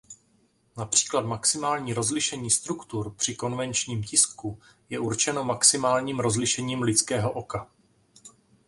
Například 0.77 1.21
maximální 1.21 1.93
rozlišení 1.93 2.49
struktur 2.51 3.13
při 3.15 3.35
konvenčním 3.35 4.03
tisku 4.03 4.59
je 4.89 4.99
určeno 4.99 5.43
maximálním 5.43 6.19
rozlišením 6.19 6.81
lidského 6.81 7.31
oka. 7.31 7.67